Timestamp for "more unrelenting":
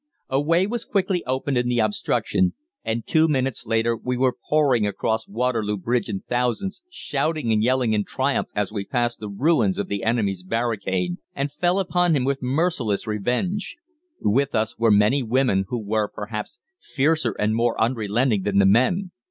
17.53-18.41